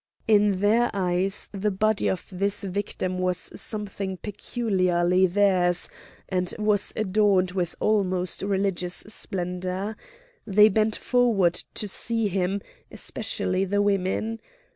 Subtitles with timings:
[0.27, 5.89] In their eyes the body of this victim was something peculiarly theirs,
[6.27, 9.95] and was adorned with almost religious splendour.
[10.47, 14.39] They bent forward to see him, especially the women.